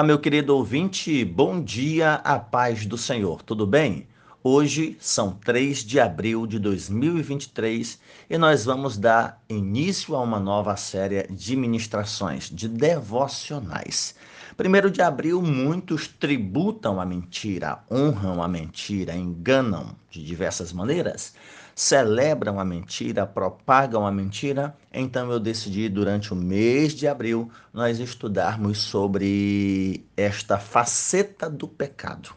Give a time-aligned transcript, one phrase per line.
[0.00, 4.06] Olá, meu querido ouvinte, bom dia, a paz do Senhor, tudo bem?
[4.44, 7.98] Hoje são 3 de abril de 2023
[8.30, 14.14] e nós vamos dar início a uma nova série de ministrações, de devocionais.
[14.56, 21.34] Primeiro de abril, muitos tributam a mentira, honram a mentira, enganam de diversas maneiras
[21.78, 28.00] celebram a mentira, propagam a mentira, então eu decidi durante o mês de abril nós
[28.00, 32.30] estudarmos sobre esta faceta do pecado,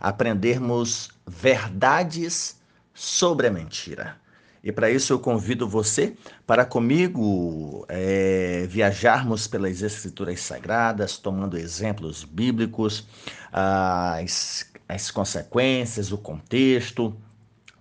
[0.00, 2.58] aprendermos verdades
[2.94, 4.16] sobre a mentira.
[4.64, 6.16] E para isso eu convido você
[6.46, 13.06] para comigo é, viajarmos pelas Escrituras Sagradas, tomando exemplos bíblicos,
[13.52, 17.14] as, as consequências, o contexto,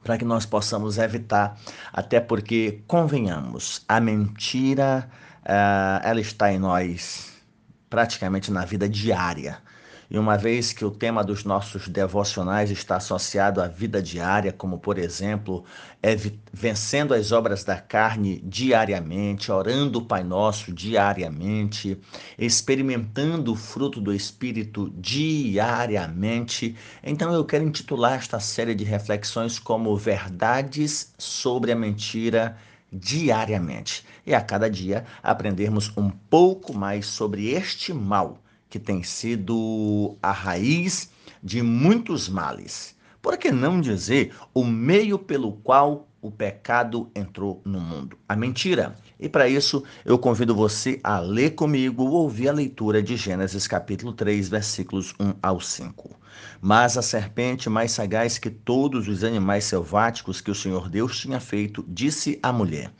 [0.03, 1.57] para que nós possamos evitar,
[1.91, 5.09] até porque, convenhamos, a mentira,
[5.43, 7.33] uh, ela está em nós
[7.89, 9.59] praticamente na vida diária.
[10.11, 14.79] E uma vez que o tema dos nossos devocionais está associado à vida diária, como
[14.79, 15.63] por exemplo,
[16.01, 16.15] é
[16.51, 21.95] vencendo as obras da carne diariamente, orando o Pai Nosso diariamente,
[22.39, 29.95] experimentando o fruto do Espírito diariamente, então eu quero intitular esta série de reflexões como
[29.95, 32.57] Verdades sobre a Mentira
[32.91, 34.03] diariamente.
[34.25, 40.31] E a cada dia aprendermos um pouco mais sobre este mal que tem sido a
[40.31, 41.09] raiz
[41.41, 42.95] de muitos males.
[43.21, 48.17] Por que não dizer o meio pelo qual o pecado entrou no mundo?
[48.27, 48.97] A mentira.
[49.19, 53.67] E para isso, eu convido você a ler comigo ou ouvir a leitura de Gênesis
[53.67, 56.17] capítulo 3, versículos 1 ao 5.
[56.61, 61.39] Mas a serpente, mais sagaz que todos os animais selváticos que o Senhor Deus tinha
[61.39, 62.91] feito, disse à mulher: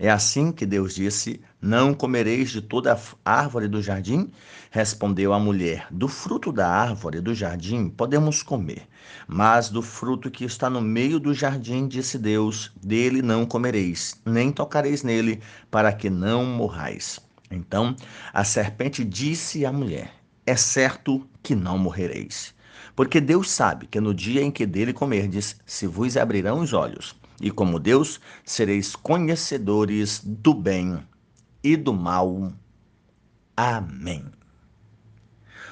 [0.00, 4.30] é assim que Deus disse: Não comereis de toda árvore do jardim?
[4.70, 8.86] Respondeu a mulher: Do fruto da árvore do jardim podemos comer,
[9.26, 14.52] mas do fruto que está no meio do jardim, disse Deus: Dele não comereis, nem
[14.52, 17.18] tocareis nele, para que não morrais.
[17.50, 17.96] Então
[18.32, 20.14] a serpente disse à mulher:
[20.46, 22.54] É certo que não morrereis.
[22.94, 27.17] Porque Deus sabe que no dia em que dele comerdes, se vos abrirão os olhos
[27.40, 31.06] e como Deus sereis conhecedores do bem
[31.62, 32.52] e do mal.
[33.56, 34.24] Amém.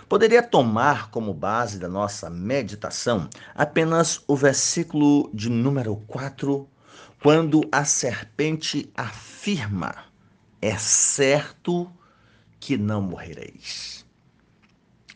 [0.09, 6.69] Poderia tomar como base da nossa meditação apenas o versículo de número 4,
[7.21, 10.05] quando a serpente afirma:
[10.63, 11.91] É certo
[12.61, 14.07] que não morrereis.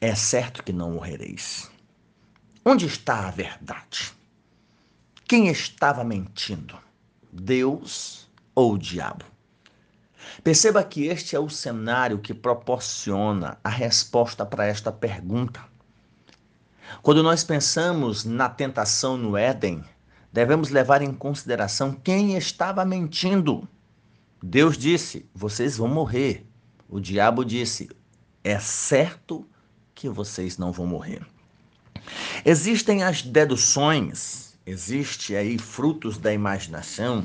[0.00, 1.70] É certo que não morrereis.
[2.64, 4.12] Onde está a verdade?
[5.30, 6.76] Quem estava mentindo?
[7.32, 9.24] Deus ou o diabo?
[10.42, 15.64] Perceba que este é o cenário que proporciona a resposta para esta pergunta.
[17.00, 19.84] Quando nós pensamos na tentação no Éden,
[20.32, 23.68] devemos levar em consideração quem estava mentindo.
[24.42, 26.44] Deus disse: vocês vão morrer.
[26.88, 27.88] O diabo disse:
[28.42, 29.48] é certo
[29.94, 31.24] que vocês não vão morrer.
[32.44, 37.24] Existem as deduções Existe aí frutos da imaginação,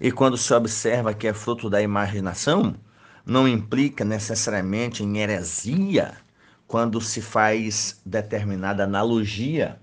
[0.00, 2.76] e quando se observa que é fruto da imaginação,
[3.24, 6.14] não implica necessariamente em heresia
[6.66, 9.80] quando se faz determinada analogia.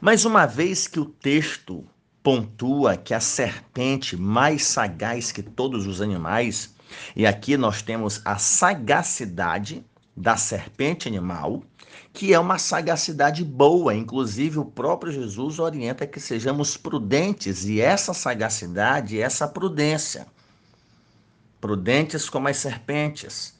[0.00, 1.84] Mas uma vez que o texto
[2.22, 6.74] pontua que a serpente mais sagaz que todos os animais,
[7.14, 9.84] e aqui nós temos a sagacidade
[10.18, 11.62] da serpente animal,
[12.12, 13.94] que é uma sagacidade boa.
[13.94, 20.26] Inclusive, o próprio Jesus orienta que sejamos prudentes, e essa sagacidade, essa prudência.
[21.60, 23.56] Prudentes como as serpentes.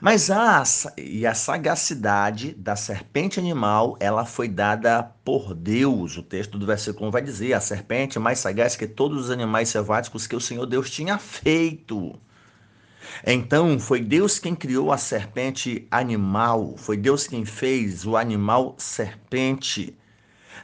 [0.00, 0.62] Mas a,
[0.98, 6.16] e a sagacidade da serpente animal, ela foi dada por Deus.
[6.16, 9.68] O texto do versículo 1 vai dizer: a serpente mais sagaz que todos os animais
[9.70, 12.18] selváticos que o Senhor Deus tinha feito.
[13.26, 19.96] Então, foi Deus quem criou a serpente animal, foi Deus quem fez o animal serpente.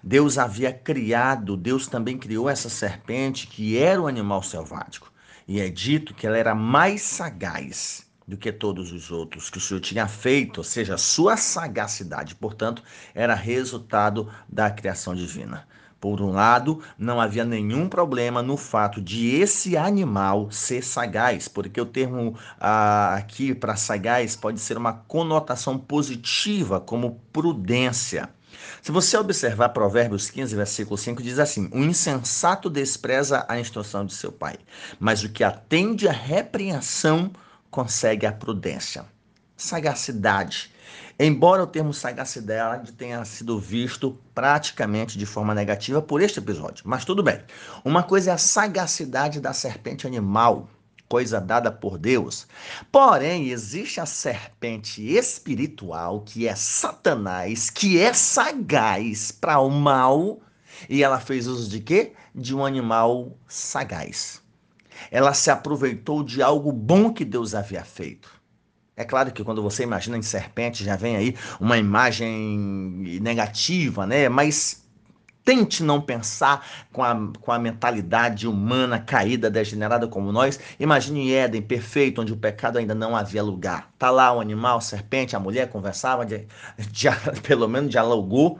[0.02, 5.12] Deus havia criado, Deus também criou essa serpente que era o animal selvático.
[5.48, 9.60] E é dito que ela era mais sagaz do que todos os outros que o
[9.60, 12.82] Senhor tinha feito, ou seja, sua sagacidade, portanto,
[13.14, 15.66] era resultado da criação divina.
[16.04, 21.80] Por um lado, não havia nenhum problema no fato de esse animal ser sagaz, porque
[21.80, 28.28] o termo ah, aqui para sagaz pode ser uma conotação positiva, como prudência.
[28.82, 34.12] Se você observar Provérbios 15, versículo 5, diz assim: O insensato despreza a instrução de
[34.12, 34.58] seu pai,
[35.00, 37.30] mas o que atende à repreensão
[37.70, 39.06] consegue a prudência.
[39.56, 40.73] Sagacidade
[41.18, 47.04] Embora o termo sagacidade tenha sido visto praticamente de forma negativa por este episódio, mas
[47.04, 47.40] tudo bem.
[47.84, 50.68] Uma coisa é a sagacidade da serpente animal,
[51.08, 52.48] coisa dada por Deus.
[52.90, 60.40] Porém, existe a serpente espiritual, que é Satanás, que é sagaz para o mal,
[60.88, 62.14] e ela fez uso de quê?
[62.34, 64.42] De um animal sagaz.
[65.12, 68.42] Ela se aproveitou de algo bom que Deus havia feito.
[68.96, 74.28] É claro que quando você imagina em serpente, já vem aí uma imagem negativa, né?
[74.28, 74.84] Mas
[75.44, 80.58] Tente não pensar com a, com a mentalidade humana caída, degenerada como nós.
[80.80, 83.90] Imagine Éden perfeito, onde o pecado ainda não havia lugar.
[83.98, 86.46] Tá lá o animal, serpente, a mulher conversava, de,
[86.90, 87.08] de,
[87.42, 88.58] pelo menos dialogou.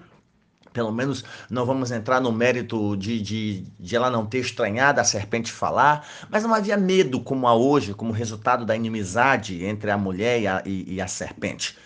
[0.74, 5.04] Pelo menos não vamos entrar no mérito de, de, de ela não ter estranhado a
[5.04, 9.96] serpente falar, mas não havia medo como há hoje, como resultado da inimizade entre a
[9.96, 11.78] mulher e a, e, e a serpente.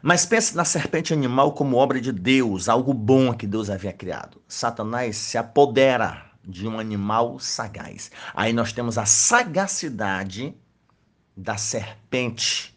[0.00, 4.40] Mas pense na serpente animal como obra de Deus, algo bom que Deus havia criado.
[4.46, 8.08] Satanás se apodera de um animal sagaz.
[8.32, 10.54] Aí nós temos a sagacidade
[11.36, 12.72] da serpente,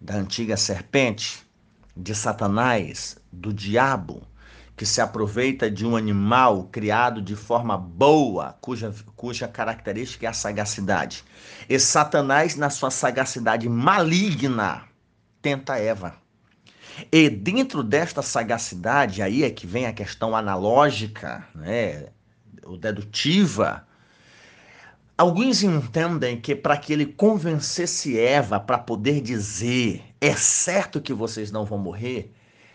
[0.00, 1.46] da antiga serpente,
[1.94, 4.22] de Satanás, do diabo,
[4.82, 10.32] que se aproveita de um animal criado de forma boa, cuja, cuja característica é a
[10.32, 11.22] sagacidade.
[11.68, 14.82] E Satanás, na sua sagacidade maligna,
[15.40, 16.16] tenta Eva.
[17.12, 22.08] E dentro desta sagacidade, aí é que vem a questão analógica, né,
[22.64, 23.86] ou dedutiva.
[25.16, 31.52] Alguns entendem que para que ele convencesse Eva para poder dizer é certo que vocês
[31.52, 32.32] não vão morrer,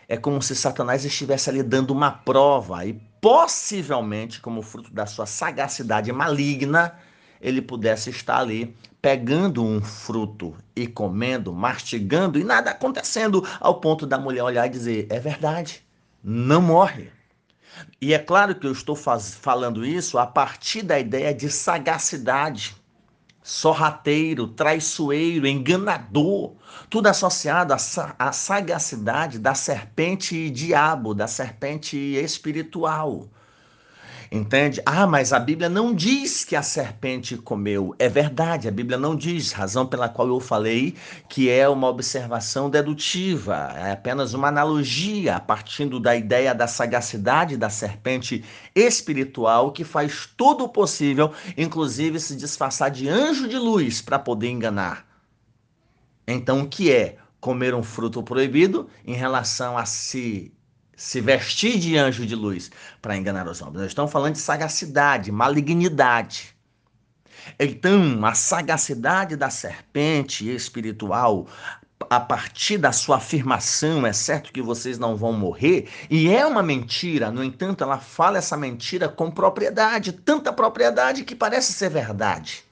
[0.08, 5.26] é como se Satanás estivesse ali dando uma prova e possivelmente, como fruto da sua
[5.26, 6.98] sagacidade maligna,
[7.40, 14.06] ele pudesse estar ali pegando um fruto e comendo, mastigando e nada acontecendo, ao ponto
[14.06, 15.82] da mulher olhar e dizer: é verdade,
[16.24, 17.10] não morre.
[18.00, 22.74] E é claro que eu estou faz, falando isso a partir da ideia de sagacidade,
[23.42, 26.54] sorrateiro, traiçoeiro, enganador,
[26.90, 33.28] tudo associado à sagacidade da serpente diabo, da serpente espiritual.
[34.30, 34.82] Entende?
[34.84, 37.94] Ah, mas a Bíblia não diz que a serpente comeu.
[37.98, 40.94] É verdade, a Bíblia não diz, razão pela qual eu falei
[41.30, 47.70] que é uma observação dedutiva, é apenas uma analogia, partindo da ideia da sagacidade da
[47.70, 48.44] serpente
[48.74, 54.50] espiritual que faz todo o possível, inclusive se disfarçar de anjo de luz para poder
[54.50, 55.06] enganar.
[56.26, 60.52] Então, o que é comer um fruto proibido em relação a se
[60.98, 63.76] se vestir de anjo de luz para enganar os homens.
[63.76, 66.56] Nós estamos falando de sagacidade, malignidade.
[67.58, 71.46] Então, a sagacidade da serpente espiritual,
[72.10, 76.64] a partir da sua afirmação, é certo que vocês não vão morrer, e é uma
[76.64, 82.64] mentira, no entanto, ela fala essa mentira com propriedade, tanta propriedade que parece ser verdade.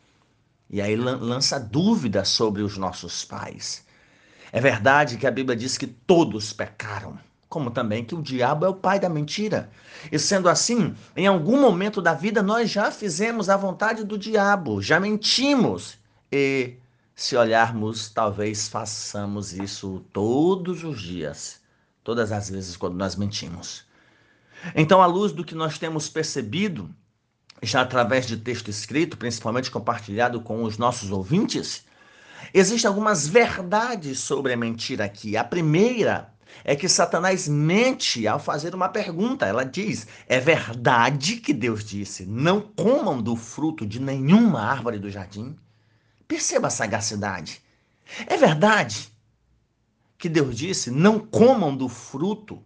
[0.69, 3.84] E aí lança dúvida sobre os nossos pais.
[4.50, 7.17] É verdade que a Bíblia diz que todos pecaram
[7.48, 9.70] como também que o diabo é o pai da mentira.
[10.10, 14.82] E sendo assim, em algum momento da vida nós já fizemos a vontade do diabo,
[14.82, 15.98] já mentimos.
[16.31, 16.76] E
[17.14, 21.60] se olharmos, talvez façamos isso todos os dias,
[22.02, 23.86] todas as vezes quando nós mentimos.
[24.74, 26.91] Então, à luz do que nós temos percebido,
[27.62, 31.84] já através de texto escrito, principalmente compartilhado com os nossos ouvintes,
[32.53, 35.36] existem algumas verdades sobre a mentira aqui.
[35.36, 36.34] A primeira
[36.65, 39.46] é que Satanás mente ao fazer uma pergunta.
[39.46, 45.10] Ela diz: É verdade que Deus disse: Não comam do fruto de nenhuma árvore do
[45.10, 45.56] jardim?
[46.26, 47.62] Perceba a sagacidade.
[48.26, 49.12] É verdade
[50.19, 52.62] que Deus disse: Não comam do fruto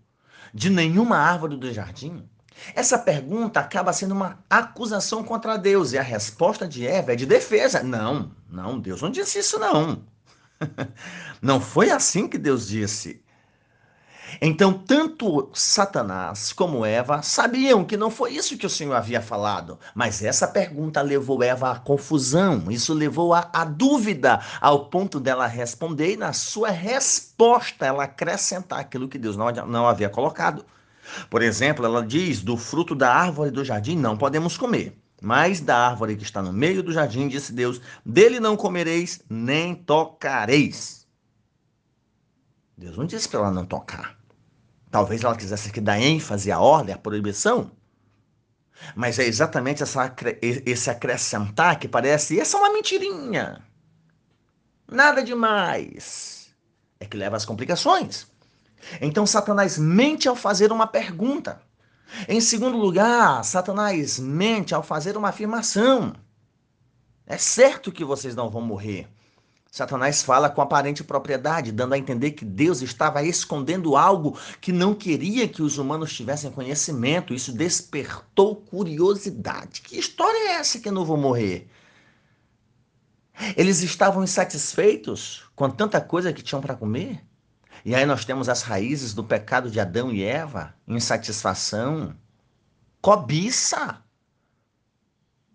[0.52, 2.28] de nenhuma árvore do jardim?
[2.74, 7.24] Essa pergunta acaba sendo uma acusação contra Deus e a resposta de Eva é de
[7.24, 7.82] defesa.
[7.82, 10.04] Não, não, Deus não disse isso, não.
[11.40, 13.22] Não foi assim que Deus disse.
[14.42, 19.78] Então, tanto Satanás como Eva sabiam que não foi isso que o Senhor havia falado,
[19.94, 25.46] mas essa pergunta levou Eva à confusão, isso levou à, à dúvida, ao ponto dela
[25.46, 30.64] responder e, na sua resposta, ela acrescentar aquilo que Deus não, não havia colocado.
[31.28, 34.96] Por exemplo, ela diz: do fruto da árvore do jardim não podemos comer.
[35.20, 39.74] Mas da árvore que está no meio do jardim, disse Deus: dele não comereis, nem
[39.74, 41.06] tocareis.
[42.74, 44.19] Deus não disse para ela não tocar.
[44.90, 47.70] Talvez ela quisesse aqui dar ênfase à ordem, à proibição.
[48.94, 53.62] Mas é exatamente essa, esse acrescentar que parece, essa é uma mentirinha.
[54.90, 56.54] Nada demais.
[56.98, 58.26] é que leva às complicações.
[59.00, 61.62] Então, Satanás mente ao fazer uma pergunta.
[62.28, 66.14] Em segundo lugar, Satanás mente ao fazer uma afirmação.
[67.26, 69.08] É certo que vocês não vão morrer.
[69.70, 74.94] Satanás fala com aparente propriedade, dando a entender que Deus estava escondendo algo que não
[74.94, 77.32] queria que os humanos tivessem conhecimento.
[77.32, 79.80] Isso despertou curiosidade.
[79.82, 81.68] Que história é essa que eu não vou morrer?
[83.56, 87.24] Eles estavam insatisfeitos com tanta coisa que tinham para comer?
[87.84, 92.14] E aí nós temos as raízes do pecado de Adão e Eva: insatisfação,
[93.00, 94.02] cobiça,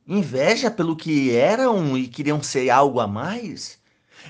[0.08, 3.84] inveja pelo que eram e queriam ser algo a mais.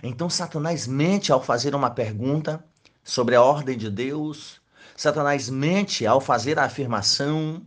[0.03, 2.63] Então Satanás mente ao fazer uma pergunta
[3.03, 4.61] sobre a ordem de Deus.
[4.95, 7.61] Satanás mente ao fazer a afirmação,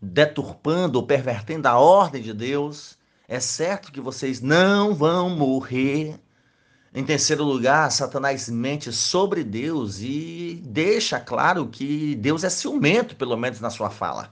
[0.00, 2.98] deturpando ou pervertendo a ordem de Deus.
[3.28, 6.20] É certo que vocês não vão morrer.
[6.94, 13.36] Em terceiro lugar, Satanás mente sobre Deus e deixa claro que Deus é ciumento, pelo
[13.36, 14.30] menos na sua fala.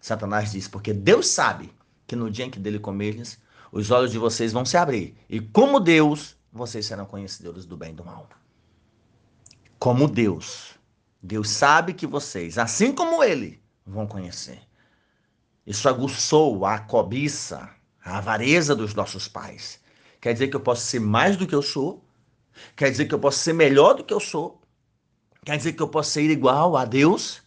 [0.00, 1.70] Satanás diz: porque Deus sabe
[2.06, 3.38] que no dia em que dele comerdes,
[3.70, 5.14] os olhos de vocês vão se abrir.
[5.28, 8.28] E como Deus, vocês serão conhecedores do bem e do mal.
[9.78, 10.74] Como Deus.
[11.22, 14.60] Deus sabe que vocês, assim como Ele, vão conhecer.
[15.66, 17.68] Isso aguçou a cobiça,
[18.04, 19.80] a avareza dos nossos pais.
[20.20, 22.04] Quer dizer que eu posso ser mais do que eu sou?
[22.74, 24.60] Quer dizer que eu posso ser melhor do que eu sou?
[25.44, 27.42] Quer dizer que eu posso ser igual a Deus?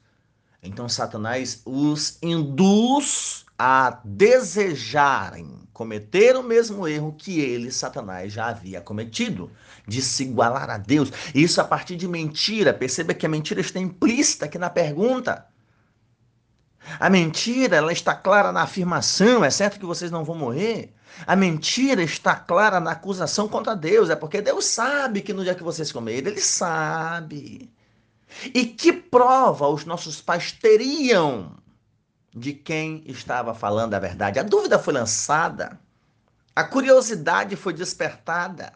[0.64, 8.82] Então Satanás os induz a desejarem cometer o mesmo erro que ele, Satanás, já havia
[8.82, 9.52] cometido,
[9.88, 11.12] de se igualar a Deus.
[11.36, 12.74] Isso a partir de mentira.
[12.74, 15.46] Perceba que a mentira está implícita aqui na pergunta.
[17.00, 20.92] A mentira, ela está clara na afirmação, é certo que vocês não vão morrer.
[21.28, 25.54] A mentira está clara na acusação contra Deus, é porque Deus sabe que no dia
[25.54, 27.72] que vocês comerem, ele sabe.
[28.56, 31.62] E que prova os nossos pais teriam
[32.34, 34.40] de quem estava falando a verdade.
[34.40, 35.80] A dúvida foi lançada,
[36.56, 38.74] a curiosidade foi despertada,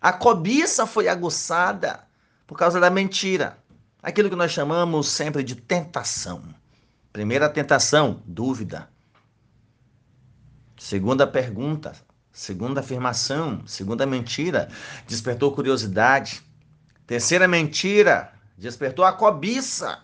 [0.00, 2.00] a cobiça foi aguçada
[2.46, 3.58] por causa da mentira.
[4.02, 6.42] Aquilo que nós chamamos sempre de tentação.
[7.12, 8.88] Primeira tentação, dúvida.
[10.78, 11.92] Segunda pergunta,
[12.32, 14.68] segunda afirmação, segunda mentira,
[15.06, 16.42] despertou curiosidade.
[17.06, 19.98] Terceira mentira, despertou a cobiça.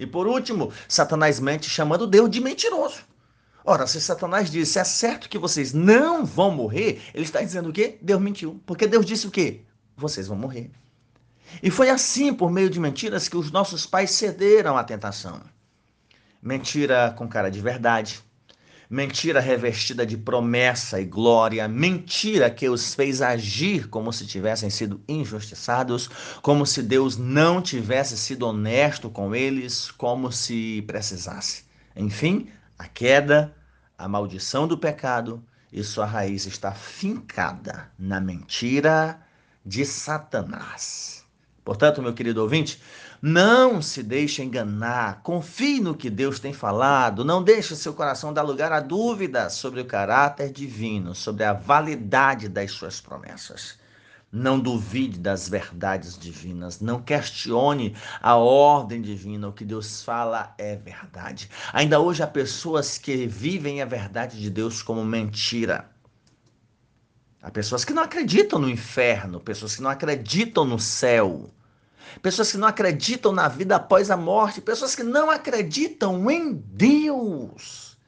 [0.00, 3.02] E por último, Satanás mente chamando Deus de mentiroso.
[3.62, 7.72] Ora, se Satanás disse, é certo que vocês não vão morrer, ele está dizendo o
[7.72, 7.98] quê?
[8.00, 8.58] Deus mentiu.
[8.64, 9.60] Porque Deus disse o quê?
[9.94, 10.70] Vocês vão morrer.
[11.62, 15.42] E foi assim, por meio de mentiras, que os nossos pais cederam à tentação.
[16.40, 18.24] Mentira com cara de verdade,
[18.90, 25.00] mentira revestida de promessa e glória, mentira que os fez agir como se tivessem sido
[25.06, 26.10] injustiçados,
[26.42, 31.64] como se Deus não tivesse sido honesto com eles, como se precisasse.
[31.94, 33.54] Enfim, a queda,
[33.96, 35.40] a maldição do pecado
[35.72, 39.20] e sua raiz está fincada na mentira
[39.64, 41.24] de Satanás.
[41.64, 42.80] Portanto, meu querido ouvinte,
[43.22, 48.42] não se deixe enganar, confie no que Deus tem falado, não deixe seu coração dar
[48.42, 53.78] lugar a dúvidas sobre o caráter divino, sobre a validade das suas promessas.
[54.32, 60.76] Não duvide das verdades divinas, não questione a ordem divina, o que Deus fala é
[60.76, 61.50] verdade.
[61.74, 65.90] Ainda hoje há pessoas que vivem a verdade de Deus como mentira.
[67.42, 71.50] Há pessoas que não acreditam no inferno, pessoas que não acreditam no céu
[72.22, 77.98] pessoas que não acreditam na vida após a morte, pessoas que não acreditam em Deus.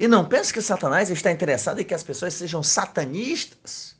[0.00, 3.94] E não pense que Satanás está interessado em que as pessoas sejam satanistas.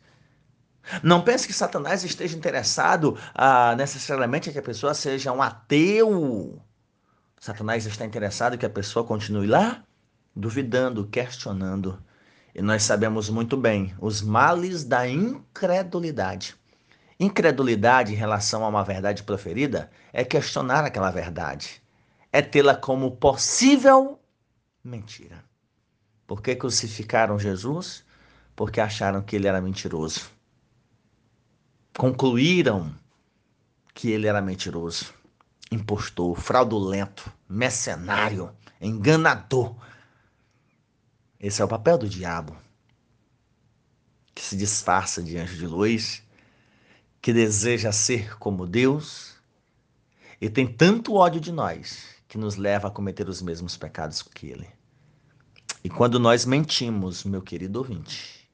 [1.02, 6.60] Não pense que Satanás esteja interessado ah, necessariamente em que a pessoa seja um ateu.
[7.40, 9.82] Satanás está interessado em que a pessoa continue lá,
[10.34, 12.02] duvidando, questionando.
[12.54, 16.54] E nós sabemos muito bem os males da incredulidade.
[17.24, 21.82] Incredulidade em relação a uma verdade proferida é questionar aquela verdade,
[22.30, 24.20] é tê-la como possível
[24.84, 25.42] mentira.
[26.26, 28.04] Por que crucificaram Jesus?
[28.54, 30.30] Porque acharam que ele era mentiroso.
[31.96, 32.94] Concluíram
[33.94, 35.14] que ele era mentiroso,
[35.72, 39.74] impostor, fraudulento, mercenário, enganador.
[41.40, 42.54] Esse é o papel do diabo,
[44.34, 46.23] que se disfarça de anjo de luz
[47.24, 49.36] que deseja ser como Deus
[50.38, 54.48] e tem tanto ódio de nós que nos leva a cometer os mesmos pecados que
[54.48, 54.68] ele.
[55.82, 58.46] E quando nós mentimos, meu querido ouvinte,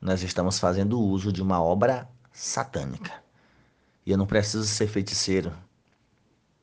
[0.00, 3.22] nós estamos fazendo uso de uma obra satânica.
[4.04, 5.52] E eu não preciso ser feiticeiro.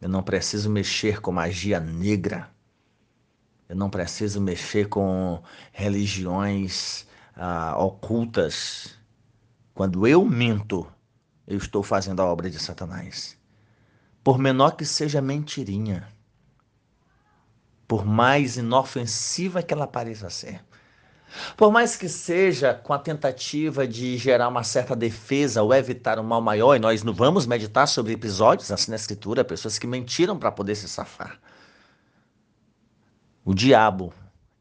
[0.01, 2.51] Eu não preciso mexer com magia negra.
[3.69, 8.99] Eu não preciso mexer com religiões ah, ocultas.
[9.73, 10.85] Quando eu minto,
[11.47, 13.37] eu estou fazendo a obra de Satanás.
[14.23, 16.07] Por menor que seja a mentirinha,
[17.87, 20.63] por mais inofensiva que ela pareça ser,
[21.55, 26.23] por mais que seja com a tentativa de gerar uma certa defesa ou evitar um
[26.23, 30.37] mal maior, e nós não vamos meditar sobre episódios assim na Escritura, pessoas que mentiram
[30.37, 31.39] para poder se safar.
[33.43, 34.13] O diabo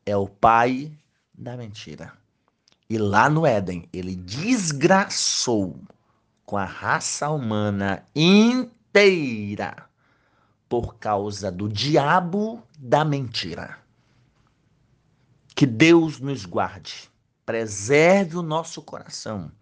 [0.07, 0.93] é o pai
[1.35, 2.20] da mentira.
[2.91, 5.81] E lá no Éden, ele desgraçou
[6.45, 9.87] com a raça humana inteira
[10.69, 13.79] por causa do diabo da mentira.
[15.55, 17.09] Que Deus nos guarde,
[17.47, 19.53] preserve o nosso coração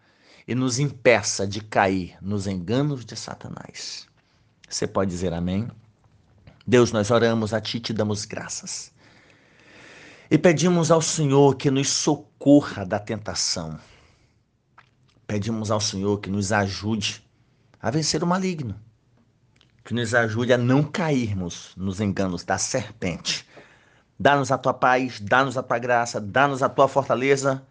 [0.46, 4.08] e nos impeça de cair nos enganos de Satanás.
[4.66, 5.68] Você pode dizer amém?
[6.66, 8.90] Deus, nós oramos a Ti e te damos graças.
[10.30, 13.78] E pedimos ao Senhor que nos socorra da tentação.
[15.26, 17.24] Pedimos ao Senhor que nos ajude
[17.80, 18.74] a vencer o maligno.
[19.84, 23.48] Que nos ajude a não cairmos nos enganos da serpente
[24.18, 27.62] Dá-nos a tua paz, dá-nos a tua graça, dá-nos a tua fortaleza.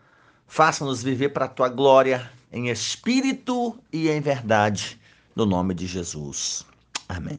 [0.48, 4.98] Faça-nos viver para a tua glória, em espírito e em verdade,
[5.36, 6.66] no nome de Jesus.
[7.10, 7.38] Amém.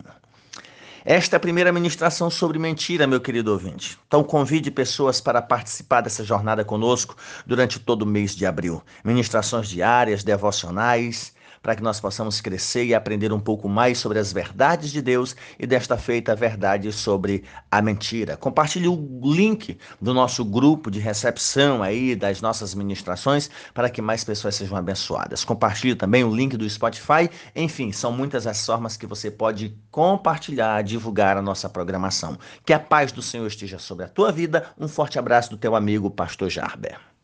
[1.11, 3.99] Esta é a primeira ministração sobre mentira, meu querido ouvinte.
[4.07, 8.83] Então convide pessoas para participar dessa jornada conosco durante todo o mês de abril.
[9.03, 14.33] Ministrações diárias, devocionais, para que nós possamos crescer e aprender um pouco mais sobre as
[14.33, 18.37] verdades de Deus e desta feita a verdade sobre a mentira.
[18.37, 24.25] Compartilhe o link do nosso grupo de recepção aí das nossas ministrações para que mais
[24.25, 25.45] pessoas sejam abençoadas.
[25.45, 27.29] Compartilhe também o link do Spotify.
[27.55, 32.39] Enfim, são muitas as formas que você pode compartilhar, divulgar a nossa programação.
[32.65, 34.67] Que a paz do Senhor esteja sobre a tua vida.
[34.79, 37.18] Um forte abraço do teu amigo Pastor Jarber.